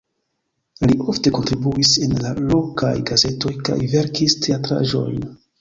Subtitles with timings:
[0.91, 5.25] Li ofte kontribuis en la lokaj gazetoj kaj verkis teatraĵojn.